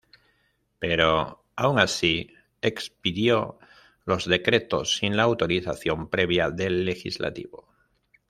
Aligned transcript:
Pero, 0.79 1.09
aun 1.55 1.77
así, 1.79 2.33
expidió 2.63 3.59
los 4.05 4.25
decretos 4.25 4.95
sin 4.95 5.15
la 5.15 5.21
autorización 5.21 6.09
previa 6.09 6.49
del 6.49 6.85
Legislativo. 6.85 7.67